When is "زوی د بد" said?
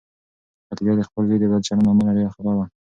1.29-1.61